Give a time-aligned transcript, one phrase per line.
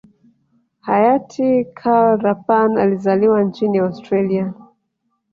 [0.79, 4.53] hayati Karl Rapan alizaliwa nchini Australia